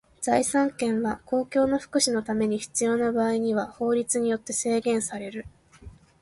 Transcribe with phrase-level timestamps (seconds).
[0.19, 5.45] 財産権は公共の福祉のために必要な場合には法律によって制限される。